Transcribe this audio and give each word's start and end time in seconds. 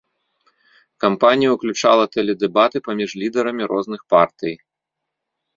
Кампанія 1.03 1.49
ўключала 1.57 2.03
тэледэбаты 2.15 2.77
паміж 2.87 3.09
лідарамі 3.25 3.63
розных 3.75 4.01
партый. 4.15 4.53